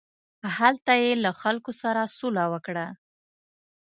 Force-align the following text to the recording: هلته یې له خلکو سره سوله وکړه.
هلته 0.57 0.91
یې 1.03 1.11
له 1.23 1.31
خلکو 1.41 1.71
سره 1.81 2.01
سوله 2.17 2.43
وکړه. 2.53 2.87